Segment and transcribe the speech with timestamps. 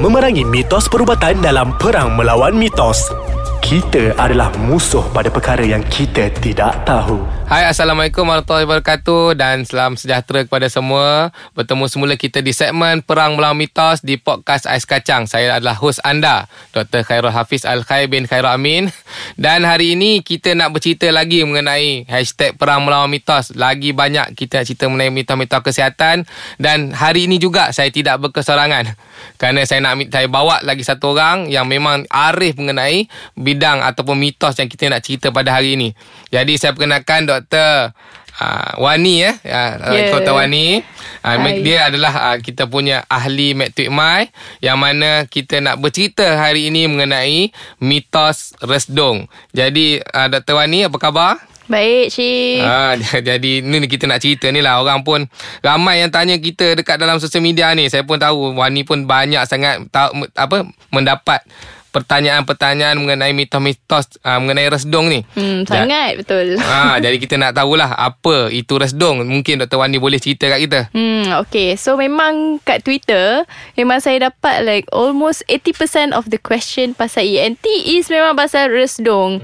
[0.00, 3.12] memerangi mitos perubatan dalam perang melawan mitos.
[3.60, 7.39] Kita adalah musuh pada perkara yang kita tidak tahu.
[7.50, 13.34] Hai Assalamualaikum warahmatullahi wabarakatuh Dan salam sejahtera kepada semua Bertemu semula kita di segmen Perang
[13.34, 17.02] Melawan Mitos Di podcast Ais Kacang Saya adalah host anda Dr.
[17.02, 18.94] Khairul Hafiz Al-Khair bin Khairul Amin
[19.34, 24.62] Dan hari ini kita nak bercerita lagi Mengenai hashtag Perang Melawan Mitos Lagi banyak kita
[24.62, 28.94] nak cerita mengenai mitos-mitos kesihatan Dan hari ini juga saya tidak berkesorangan
[29.42, 34.54] Kerana saya nak saya bawa lagi satu orang Yang memang arif mengenai bidang Ataupun mitos
[34.54, 35.90] yang kita nak cerita pada hari ini
[36.30, 37.39] Jadi saya perkenalkan Dr.
[37.40, 37.96] Dr.
[38.40, 40.16] Uh, Wani eh uh, yeah.
[40.16, 40.32] Dr.
[40.32, 40.80] Wani
[41.20, 44.32] uh, Dia adalah uh, kita punya ahli Matric Mai
[44.64, 47.52] Yang mana kita nak bercerita hari ini mengenai
[47.84, 50.56] mitos resdung Jadi uh, Dr.
[50.56, 51.36] Wani apa khabar?
[51.70, 52.60] Baik, Cik.
[52.66, 52.98] Ha,
[53.30, 54.82] jadi ni kita nak cerita ni lah.
[54.82, 55.30] Orang pun
[55.62, 57.86] ramai yang tanya kita dekat dalam sosial media ni.
[57.86, 61.46] Saya pun tahu Wani pun banyak sangat tahu, apa mendapat
[61.90, 65.26] pertanyaan-pertanyaan mengenai mitos-mitos uh, mengenai resdung ni.
[65.32, 66.46] Hmm, sangat ja- betul.
[66.58, 69.22] Ha, jadi kita nak tahulah apa itu resdung.
[69.22, 69.78] Mungkin Dr.
[69.78, 70.80] Wani boleh cerita kat kita.
[70.92, 71.74] Hmm, okay.
[71.74, 77.64] So memang kat Twitter, memang saya dapat like almost 80% of the question pasal ENT
[77.64, 79.40] is memang pasal resdung.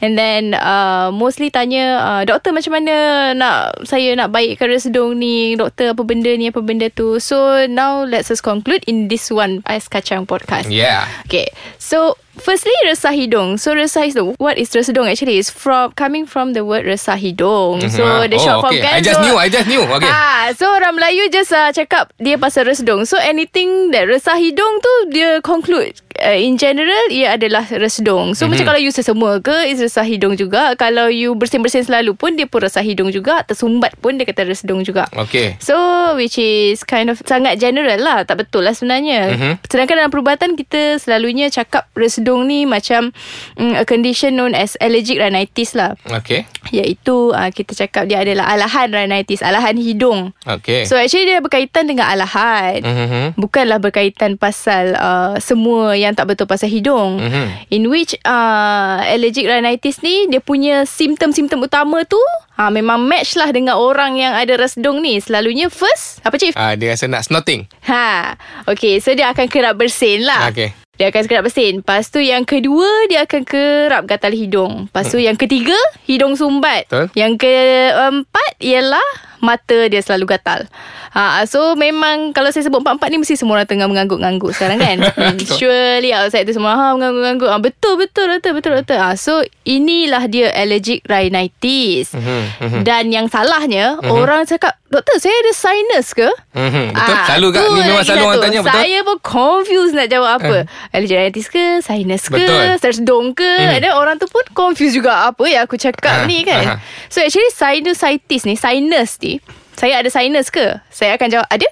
[0.00, 2.94] And then uh, mostly tanya, uh, doktor macam mana
[3.34, 5.58] nak saya nak baikkan resdung ni?
[5.58, 7.18] Doktor apa benda ni, apa benda tu?
[7.18, 10.70] So now let's just conclude in this one Ais Kacang podcast.
[10.70, 11.10] Yeah.
[11.26, 11.50] Okay.
[11.82, 13.58] So So Firstly, resah hidung.
[13.58, 14.38] So, resah hidung.
[14.38, 15.42] What is resah hidung actually?
[15.42, 17.82] Is from coming from the word resah hidung.
[17.82, 17.90] Mm-hmm.
[17.90, 18.86] So, the oh, short form okay.
[18.86, 18.94] kan.
[18.94, 19.34] I just so, knew.
[19.34, 19.82] I just knew.
[19.82, 20.06] Okay.
[20.06, 23.02] Ah, so, orang Melayu just uh, cakap dia pasal resah hidung.
[23.02, 25.98] So, anything that resah hidung tu, dia conclude.
[26.20, 28.38] Uh, in general, ia adalah resah hidung.
[28.38, 28.50] So, mm-hmm.
[28.54, 30.78] macam kalau you sesemua ke, is resah hidung juga.
[30.78, 33.42] Kalau you bersin-bersin selalu pun, dia pun resah hidung juga.
[33.42, 35.10] Tersumbat pun, dia kata resah hidung juga.
[35.18, 35.58] Okay.
[35.58, 35.74] So,
[36.14, 38.22] which is kind of sangat general lah.
[38.22, 39.34] Tak betul lah sebenarnya.
[39.34, 39.52] Mm-hmm.
[39.66, 43.16] Sedangkan dalam perubatan, kita selalunya cakap resah hidung ni macam
[43.56, 45.96] um, a condition known as allergic rhinitis lah.
[46.04, 46.44] Okay.
[46.68, 50.36] Iaitu uh, kita cakap dia adalah alahan rhinitis, alahan hidung.
[50.44, 50.84] Okay.
[50.84, 52.84] So actually dia berkaitan dengan alahan.
[52.84, 53.24] Mm-hmm.
[53.40, 57.16] Bukanlah berkaitan pasal uh, semua yang tak betul pasal hidung.
[57.18, 57.46] Mm-hmm.
[57.72, 62.20] In which uh, allergic rhinitis ni dia punya simptom-simptom utama tu
[62.60, 65.16] Ha, memang match lah dengan orang yang ada resdung ni.
[65.16, 66.52] Selalunya first, apa Chief?
[66.52, 67.64] Uh, dia rasa nak snorting.
[67.88, 68.36] Ha,
[68.68, 69.00] okay.
[69.00, 70.52] So dia akan kerap bersin lah.
[70.52, 70.76] Okay.
[71.00, 71.80] Dia akan kerap bersin.
[71.80, 74.92] Lepas tu yang kedua, dia akan kerap gatal hidung.
[74.92, 75.32] Lepas tu hmm.
[75.32, 76.84] yang ketiga, hidung sumbat.
[76.92, 77.08] Betul.
[77.16, 79.08] Yang keempat ialah
[79.40, 80.68] mata dia selalu gatal.
[81.10, 84.98] Ha, so memang kalau saya sebut empat-empat ni mesti semua orang tengah mengangguk-angguk sekarang kan.
[85.58, 87.50] surely outside tu semua ha, mengangguk-angguk.
[87.50, 88.98] Ha, betul, betul, betul, betul, betul.
[89.00, 92.14] Ha, so inilah dia allergic rhinitis.
[92.14, 92.82] Mm-hmm.
[92.86, 94.10] Dan yang salahnya, mm-hmm.
[94.12, 96.30] orang cakap, doktor saya ada sinus ke?
[96.54, 96.86] Mm-hmm.
[96.94, 98.60] Betul, ha, selalu kat ni memang selalu orang tanya.
[98.62, 98.74] Betul?
[98.74, 100.56] Saya pun confused nak jawab apa.
[100.66, 100.94] Uh.
[100.94, 102.46] Allergic rhinitis ke, sinus ke,
[102.82, 103.46] tersdong ke.
[103.46, 103.78] Mm.
[103.82, 106.26] Dan orang tu pun confused juga apa yang aku cakap uh.
[106.26, 106.74] ni kan.
[106.74, 106.78] Uh-huh.
[107.10, 109.29] So actually sinusitis ni, sinus ni,
[109.78, 110.76] saya ada sinus ke?
[110.90, 111.68] Saya akan jawab ada.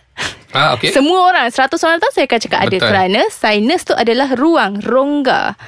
[0.56, 0.94] Ah, okay.
[0.96, 2.68] Semua orang, 100 orang tahu saya akan cakap Betul.
[2.72, 5.58] ada kerana sinus tu adalah ruang, rongga.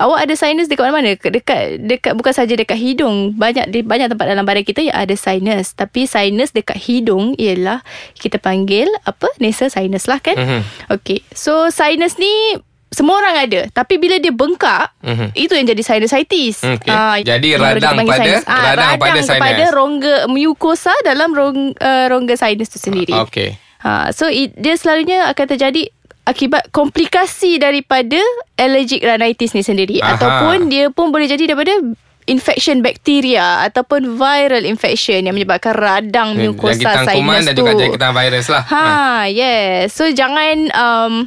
[0.00, 1.18] Awak ada sinus dekat mana-mana?
[1.20, 3.36] Dekat dekat bukan saja dekat hidung.
[3.36, 5.76] Banyak di banyak tempat dalam badan kita yang ada sinus.
[5.76, 7.84] Tapi sinus dekat hidung ialah
[8.16, 9.28] kita panggil apa?
[9.36, 10.38] Nasal sinus lah kan?
[10.40, 10.60] Mm-hmm.
[10.96, 11.20] Okay.
[11.36, 12.56] So sinus ni
[12.92, 15.28] semua orang ada Tapi bila dia bengkak mm-hmm.
[15.32, 16.92] Itu yang jadi sinusitis okay.
[16.92, 18.44] uh, Jadi radang pada sinus.
[18.44, 23.16] Uh, radang, radang pada sinus pada rongga mucosa Dalam rong, uh, rongga sinus tu sendiri
[23.26, 25.88] Okay uh, So it, dia selalunya akan terjadi
[26.22, 28.20] Akibat komplikasi daripada
[28.54, 30.14] Allergic rhinitis ni sendiri Aha.
[30.14, 31.74] Ataupun dia pun boleh jadi daripada
[32.30, 36.86] infection bakteria ataupun viral infection yang menyebabkan radang mucosa sinus tu.
[36.86, 38.62] Lagi tangkuman dan juga jangkitan virus lah.
[38.62, 39.20] Ha, ha.
[39.26, 39.90] yes.
[39.90, 41.26] So jangan um,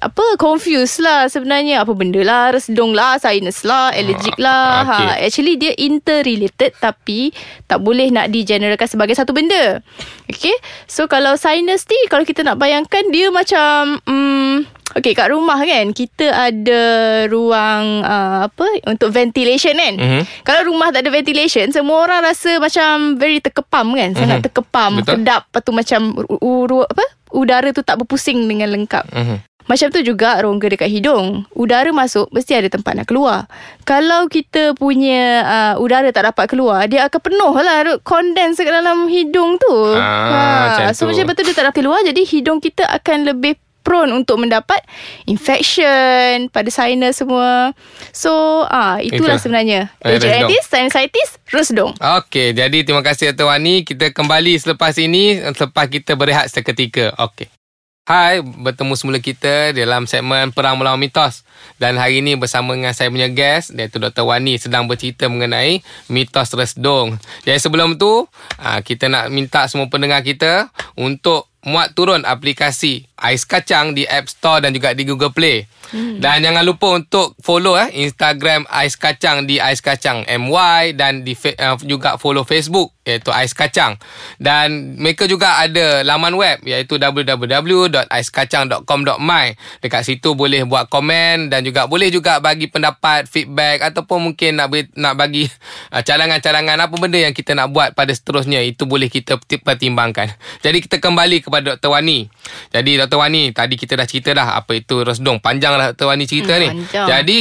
[0.00, 5.06] apa confuse lah sebenarnya apa benda lah resdung lah sinus lah allergic lah okay.
[5.06, 7.32] ha actually dia interrelated tapi
[7.64, 9.80] tak boleh nak digeneralkan sebagai satu benda
[10.28, 14.64] okay so kalau sinus ni kalau kita nak bayangkan dia macam um,
[14.94, 16.82] Okay kat rumah kan Kita ada
[17.26, 20.22] ruang uh, Apa Untuk ventilation kan mm-hmm.
[20.46, 24.46] Kalau rumah tak ada ventilation Semua orang rasa macam Very terkepam kan Sangat mm-hmm.
[24.46, 25.20] terkepam Betul.
[25.20, 26.00] Kedap Lepas tu macam
[26.30, 27.04] u- u- apa
[27.34, 29.55] Udara tu tak berpusing Dengan lengkap mm-hmm.
[29.66, 31.42] Macam tu juga rongga dekat hidung.
[31.54, 33.50] Udara masuk, mesti ada tempat nak keluar.
[33.82, 39.10] Kalau kita punya uh, udara tak dapat keluar, dia akan penuh lah condense ke dalam
[39.10, 39.74] hidung tu.
[39.98, 40.94] Ah, ha.
[40.94, 44.82] So macam betul dia tak dapat keluar, jadi hidung kita akan lebih prone untuk mendapat
[45.30, 47.70] infection pada sinus semua.
[48.10, 49.46] So, ah itulah Itu.
[49.46, 49.94] sebenarnya.
[50.02, 51.94] Allergitis, sinusitis, rusdong.
[51.94, 53.86] Okey, jadi terima kasih Tuan Wani.
[53.86, 57.14] Kita kembali selepas ini, selepas kita berehat seketika.
[57.14, 57.46] Okey.
[58.06, 61.42] Hai, bertemu semula kita dalam segmen Perang Melawan Mitos.
[61.74, 64.22] Dan hari ini bersama dengan saya punya guest, iaitu Dr.
[64.22, 67.18] Wani sedang bercerita mengenai mitos resdung.
[67.42, 68.30] Jadi sebelum tu,
[68.62, 74.28] ah, kita nak minta semua pendengar kita untuk muat turun aplikasi Ais Kacang di App
[74.28, 75.64] Store dan juga di Google Play.
[75.88, 76.20] Hmm.
[76.20, 81.32] Dan jangan lupa untuk follow eh Instagram Ais Kacang di Ais Kacang MY dan di
[81.32, 83.94] uh, juga follow Facebook iaitu Ais Kacang.
[84.36, 89.46] Dan mereka juga ada laman web iaitu www.aiskacang.com.my.
[89.80, 94.74] Dekat situ boleh buat komen dan juga boleh juga bagi pendapat, feedback ataupun mungkin nak
[94.98, 95.46] nak bagi
[95.94, 100.34] uh, cadangan-cadangan apa benda yang kita nak buat pada seterusnya itu boleh kita pertimbangkan.
[100.60, 101.94] Jadi kita kembali kepada Dr.
[101.94, 102.26] Wani.
[102.74, 103.22] Jadi Dr.
[103.22, 106.10] Wani tadi kita dah cerita dah apa itu resdung panjang lah Dr.
[106.10, 106.68] Wani cerita hmm, ni.
[106.74, 107.06] Panjang.
[107.06, 107.38] Jadi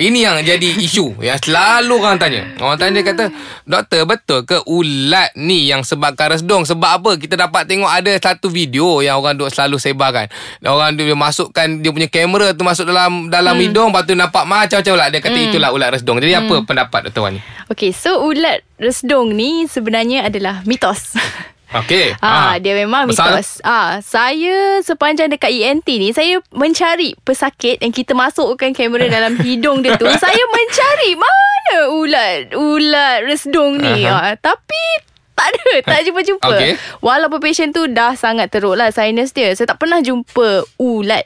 [0.00, 2.42] ini yang jadi isu yang selalu orang tanya.
[2.58, 3.24] Orang tanya dia kata,
[3.68, 6.64] "Doktor, betul ke ulat ni yang sebabkan resdung?
[6.64, 7.10] Sebab apa?
[7.20, 10.32] Kita dapat tengok ada satu video yang orang duk selalu sebarkan.
[10.64, 13.62] Orang dia masukkan dia punya kamera tu masuk dalam dalam hmm.
[13.68, 15.08] hidung, lepas tu nampak macam-macam ulat.
[15.12, 15.48] Dia kata hmm.
[15.52, 16.16] itulah ulat resdung.
[16.18, 16.42] Jadi hmm.
[16.48, 17.22] apa pendapat Dr.
[17.28, 17.40] Wani?
[17.68, 21.14] Okay, so ulat resdung ni sebenarnya adalah mitos.
[21.72, 22.16] Okey.
[22.20, 22.60] Ah, ha.
[22.60, 23.60] dia memang mitos.
[23.64, 29.80] Ah, saya sepanjang dekat ENT ni saya mencari pesakit yang kita masukkan kamera dalam hidung
[29.80, 30.04] dia tu.
[30.04, 34.04] saya mencari mana ulat ulat resdung ni.
[34.04, 34.12] Uh-huh.
[34.12, 34.82] Ah, tapi
[35.32, 36.72] tak ada Tak jumpa-jumpa okay.
[37.00, 41.24] Walaupun patient tu Dah sangat teruk lah Sinus dia Saya tak pernah jumpa Ulat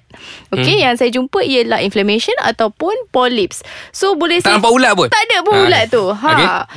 [0.55, 0.85] Okay hmm.
[0.87, 5.23] Yang saya jumpa Ialah inflammation Ataupun polyps So boleh Tak saya, nampak ulat pun Tak
[5.29, 5.61] ada pun ha.
[5.67, 6.33] ulat tu ha.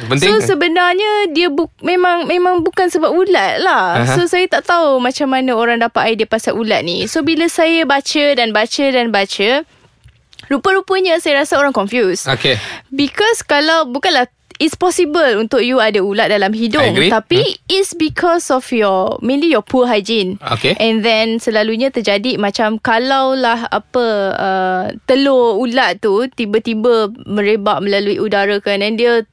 [0.10, 0.18] Okay.
[0.26, 4.16] So sebenarnya Dia bu- memang Memang bukan sebab ulat lah uh-huh.
[4.18, 7.86] So saya tak tahu Macam mana orang dapat idea Pasal ulat ni So bila saya
[7.86, 9.64] baca Dan baca dan baca
[10.50, 12.26] Rupa-rupanya saya rasa orang confused.
[12.26, 12.58] Okay.
[12.90, 14.26] Because kalau bukanlah
[14.60, 17.72] it's possible untuk you ada ulat dalam hidung tapi hmm.
[17.72, 20.76] it's because of your mainly your poor hygiene okay.
[20.78, 28.20] and then selalunya terjadi macam kalau lah apa uh, telur ulat tu tiba-tiba merebak melalui
[28.20, 29.24] udara kan and dia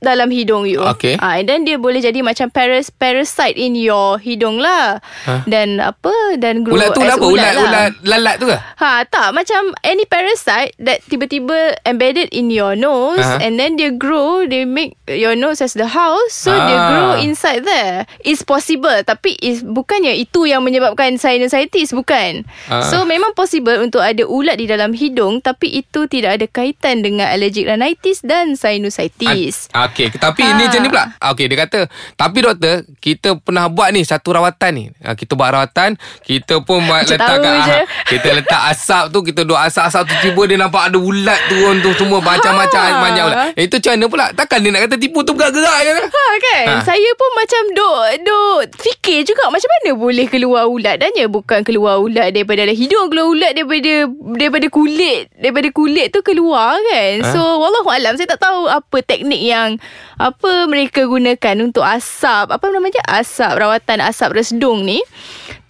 [0.00, 0.80] dalam hidung you.
[0.96, 1.20] Okay.
[1.20, 4.98] Ah, and then dia boleh jadi macam paras parasite in your hidung lah.
[5.28, 5.44] Huh?
[5.44, 7.26] Dan apa dan grow ulat tu lah apa?
[7.28, 7.62] Ulat, lah.
[7.62, 8.56] ulat lalat tu ke?
[8.56, 13.44] Ha, tak macam any parasite that tiba-tiba embedded in your nose uh-huh.
[13.44, 16.64] and then dia grow, they make your nose as the house, so ah.
[16.64, 18.08] they grow inside there.
[18.24, 22.48] It's possible tapi is bukannya itu yang menyebabkan sinusitis bukan.
[22.72, 22.80] Uh.
[22.88, 27.28] So memang possible untuk ada ulat di dalam hidung tapi itu tidak ada kaitan dengan
[27.28, 29.68] allergic rhinitis dan sinusitis.
[29.76, 30.54] An- Okey, tapi ha.
[30.54, 31.04] ni macam ni pula.
[31.34, 31.80] Okey, dia kata,
[32.14, 34.84] tapi doktor, kita pernah buat ni satu rawatan ni.
[35.02, 39.54] Ha, kita buat rawatan, kita pun buat letak kat, kita letak asap tu, kita duk
[39.54, 42.98] asap-asap tu tiba dia nampak ada ulat turun tu semua macam-macam ha.
[42.98, 43.38] banyak ulat.
[43.54, 44.26] Eh, itu macam mana pula?
[44.34, 46.06] Takkan dia nak kata tipu tu bergerak-gerak je kan?
[46.10, 46.64] Ha, kan?
[46.66, 46.74] Ha.
[46.82, 51.62] Saya pun macam duk duk fikir juga macam mana boleh keluar ulat dan ya bukan
[51.62, 57.14] keluar ulat daripada hidung, keluar ulat daripada daripada kulit, daripada kulit tu keluar kan.
[57.22, 57.30] Ha.
[57.30, 59.78] So, wallahu alam saya tak tahu apa teknik yang
[60.18, 65.00] apa mereka gunakan untuk asap apa namanya asap rawatan asap resdung ni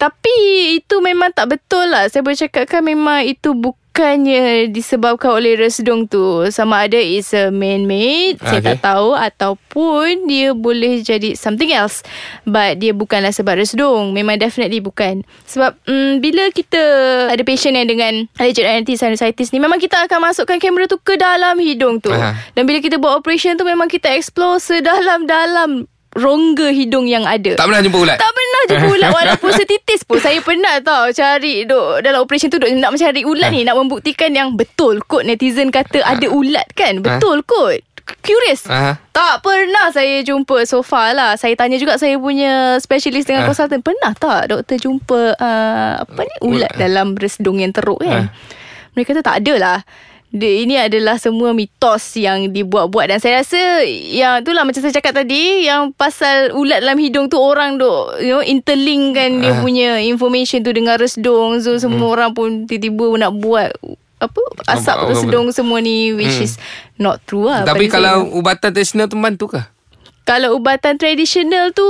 [0.01, 0.33] tapi
[0.81, 2.09] itu memang tak betul lah.
[2.09, 6.47] Saya boleh cakapkan memang itu bukan bukannya disebabkan oleh resdung tu.
[6.47, 8.39] Sama ada is a man-made.
[8.39, 8.47] Okay.
[8.47, 9.11] saya tak tahu.
[9.13, 11.99] Ataupun dia boleh jadi something else.
[12.47, 14.15] But dia bukanlah sebab resdung.
[14.15, 15.27] Memang definitely bukan.
[15.43, 16.79] Sebab um, bila kita
[17.29, 21.19] ada patient yang dengan allergic rhinitis sinusitis ni memang kita akan masukkan kamera tu ke
[21.19, 22.09] dalam hidung tu.
[22.09, 22.33] Uh-huh.
[22.55, 27.55] dan bila kita buat operation tu memang kita explore sedalam-dalam rongga hidung yang ada.
[27.55, 28.17] Tak pernah jumpa ulat?
[28.19, 30.19] Tak pernah jumpa ulat walaupun setitis pun.
[30.19, 33.55] Saya pernah tau cari duk dalam operation tu duk nak mencari ulat ha?
[33.55, 36.15] ni nak membuktikan yang betul kot netizen kata ha?
[36.15, 36.99] ada ulat kan.
[36.99, 37.03] Ha?
[37.03, 37.47] Betul ha?
[37.47, 37.79] kot.
[38.21, 38.67] Curious.
[38.67, 38.99] Ha?
[39.15, 41.39] Tak pernah saya jumpa so far lah.
[41.39, 43.79] Saya tanya juga saya punya specialist dengan konsultan.
[43.79, 43.85] Ha?
[43.87, 46.79] Pernah tak doktor jumpa uh, apa ni ulat ha?
[46.79, 48.27] dalam resdung yang teruk kan?
[48.27, 48.33] Ha?
[48.99, 49.79] Mereka kata tak ada lah
[50.31, 55.19] dia, ini adalah semua mitos yang dibuat-buat dan saya rasa yang itulah macam saya cakap
[55.19, 59.39] tadi yang pasal ulat dalam hidung tu orang duk you know interlink kan uh.
[59.43, 59.59] dia ah.
[59.59, 62.15] punya information tu dengan resdung so semua hmm.
[62.15, 63.75] orang pun tiba-tiba nak buat
[64.23, 66.47] apa asap oh, resdung oh, semua ni which hmm.
[66.47, 66.55] is
[66.95, 68.37] not true lah tapi kalau saya.
[68.39, 69.61] ubatan tradisional tu bantu ke
[70.23, 71.83] kalau ubatan tradisional tu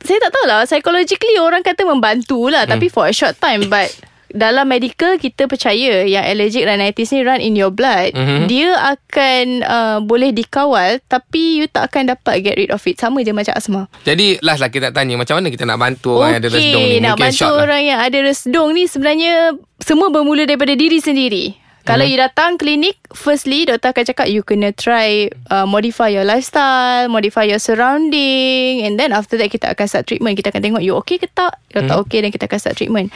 [0.00, 2.72] saya tak tahu lah psychologically orang kata membantu lah hmm.
[2.72, 3.92] tapi for a short time but
[4.32, 8.48] dalam medical kita percaya yang allergic rhinitis ni run in your blood mm-hmm.
[8.48, 12.96] dia akan uh, boleh dikawal tapi you tak akan dapat get rid of it.
[12.96, 16.28] Sama je macam asma jadi last lah kita tanya macam mana kita nak bantu orang
[16.28, 16.98] okay, yang ada resdung ni?
[16.98, 17.60] nak bantu lah.
[17.60, 17.88] orang lah.
[17.88, 19.34] yang ada resdung ni sebenarnya
[19.82, 21.46] semua bermula daripada diri sendiri.
[21.82, 27.10] Kalau you datang klinik Firstly doktor akan cakap You kena try uh, Modify your lifestyle
[27.10, 30.38] Modify your surrounding And then after that Kita akan start treatment.
[30.38, 31.58] Kita akan tengok You okay ke tak?
[31.74, 33.10] Kalau tak okay Then kita akan start treatment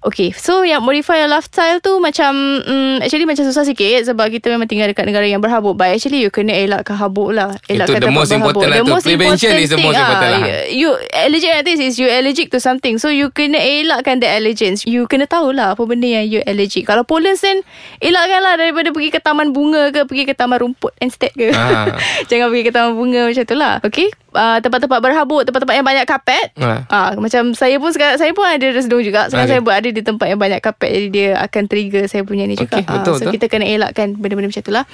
[0.00, 2.32] Okay So yang modify your lifestyle tu Macam
[2.64, 5.76] um, Actually macam susah sikit Sebab kita memang tinggal Dekat negara yang berhabuk.
[5.76, 7.52] But actually you kena elakkan habuk lah.
[7.68, 8.96] Elakkan Itu the most important lah tu.
[9.04, 10.66] Prevention is the most important ah, lah.
[10.72, 12.96] You allergic rhinitis is You allergic to something.
[12.96, 14.88] So you kena elakkan the allergens.
[14.88, 16.88] You kena tahulah Apa benda yang you allergic.
[16.88, 17.60] Kalau pollens then
[18.00, 21.52] Elakkan lah Daripada pergi ke taman bunga ke Pergi ke taman rumput Instead ke.
[21.52, 21.94] Ah.
[22.32, 23.78] Jangan pergi ke taman bunga Macam tu lah.
[23.84, 26.84] Okay uh, Tempat-tempat berhabuk Tempat-tempat yang banyak kapet Ah.
[26.90, 29.26] Ah, macam saya pun sekarang saya pun ada resdung juga.
[29.32, 29.56] Sekarang Okay.
[29.56, 32.76] saya berada di tempat yang banyak kapet jadi dia akan trigger saya punya ni juga.
[32.76, 33.32] Okay, betul, Ah, so betul.
[33.38, 34.84] kita kena elakkan benda-benda macam tu lah.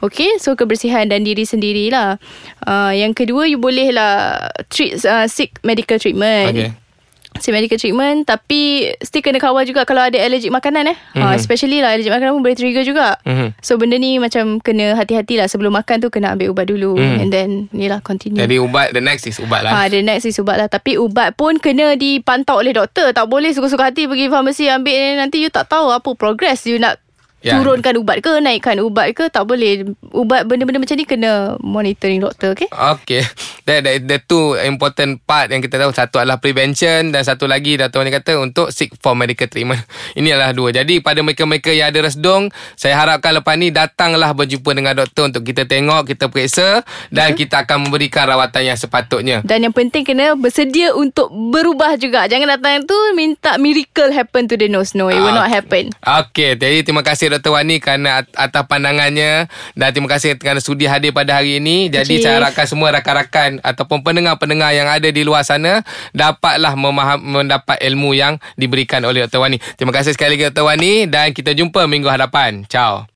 [0.00, 2.16] Okay, so kebersihan dan diri sendirilah.
[2.64, 6.56] Uh, yang kedua you boleh lah treat uh, seek medical treatment.
[6.56, 6.70] Okay.
[7.40, 10.96] Seek medical treatment tapi still kena kawal juga kalau ada allergic makanan eh.
[10.96, 11.22] Mm-hmm.
[11.22, 13.16] Uh, especially lah allergic makanan pun boleh trigger juga.
[13.24, 13.56] Mhm.
[13.58, 17.18] So benda ni macam kena hati-hati lah sebelum makan tu kena ambil ubat dulu Mm.
[17.18, 18.36] and then ni lah continue.
[18.36, 21.32] Jadi ubat The next is ubat lah Ha, the next is ubat lah Tapi ubat
[21.32, 25.48] pun kena dipantau oleh doktor Tak boleh suka-suka hati pergi farmasi ambil ni Nanti you
[25.48, 26.98] tak tahu apa progress You nak
[27.40, 27.56] Ya.
[27.56, 32.52] turunkan ubat ke Naikkan ubat ke Tak boleh Ubat benda-benda macam ni Kena monitoring doktor
[32.52, 33.24] okay Okay
[33.64, 37.80] that, that, that two important part Yang kita tahu Satu adalah prevention Dan satu lagi
[37.80, 39.80] Dato' Wani kata Untuk seek for medical treatment
[40.18, 42.42] Ini adalah dua Jadi pada mereka-mereka Yang ada resdung
[42.76, 47.64] Saya harapkan lepas ni Datanglah berjumpa dengan doktor Untuk kita tengok Kita periksa Dan kita
[47.64, 52.26] akan memberikan rawatan Yang sepatutnya Dan yang penting kena bersedia untuk berubah juga.
[52.26, 54.92] Jangan datang tu minta miracle happen to the nose.
[54.92, 55.94] No, it will Ah, not happen.
[56.02, 57.54] Okey, jadi terima kasih Dr.
[57.54, 59.46] Wani kerana at- atas pandangannya
[59.78, 61.86] dan terima kasih kerana sudi hadir pada hari ini.
[61.86, 62.24] Jadi Okey.
[62.26, 68.12] saya harapkan semua rakan-rakan ataupun pendengar-pendengar yang ada di luar sana dapatlah memaham mendapat ilmu
[68.12, 69.40] yang diberikan oleh Dr.
[69.40, 69.62] Wani.
[69.78, 70.66] Terima kasih sekali lagi Dr.
[70.66, 72.66] Wani dan kita jumpa minggu hadapan.
[72.66, 73.06] Ciao.